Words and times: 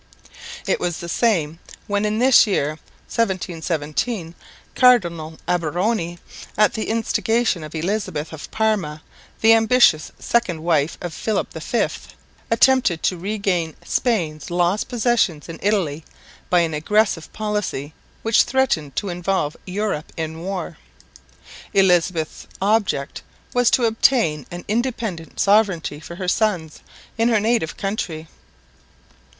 It 0.65 0.79
was 0.79 0.97
the 0.97 1.07
same 1.07 1.59
when 1.85 2.05
in 2.05 2.17
this 2.17 2.47
year 2.47 2.79
1717 3.15 4.33
Cardinal 4.73 5.37
Alberoni, 5.47 6.17
at 6.57 6.73
the 6.73 6.89
instigation 6.89 7.63
of 7.63 7.75
Elizabeth 7.75 8.33
of 8.33 8.49
Parma 8.49 9.03
the 9.41 9.53
ambitious 9.53 10.11
second 10.17 10.63
wife 10.63 10.97
of 11.01 11.13
Philip 11.13 11.53
V, 11.53 11.87
attempted 12.49 13.03
to 13.03 13.15
regain 13.19 13.75
Spain's 13.85 14.49
lost 14.49 14.87
possessions 14.87 15.47
in 15.47 15.59
Italy 15.61 16.03
by 16.49 16.61
an 16.61 16.73
aggressive 16.73 17.31
policy 17.31 17.93
which 18.23 18.41
threatened 18.41 18.95
to 18.95 19.09
involve 19.09 19.55
Europe 19.67 20.11
in 20.17 20.39
war. 20.41 20.79
Elizabeth's 21.75 22.47
object 22.59 23.21
was 23.53 23.69
to 23.69 23.85
obtain 23.85 24.47
an 24.49 24.65
independent 24.67 25.39
sovereignty 25.39 25.99
for 25.99 26.15
her 26.15 26.27
sons 26.27 26.79
in 27.19 27.29
her 27.29 27.39
native 27.39 27.77
country. 27.77 28.27